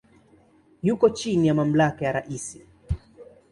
Yuko 0.81 1.09
chini 1.09 1.47
ya 1.47 1.53
mamlaka 1.57 2.01
ya 2.05 2.11
rais. 2.15 2.45